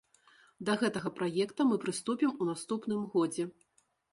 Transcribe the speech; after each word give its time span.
Да 0.69 0.75
гэтага 0.83 1.11
праекта 1.19 1.67
мы 1.73 1.77
прыступім 1.83 2.35
у 2.41 2.51
наступным 2.51 3.07
годзе. 3.13 3.43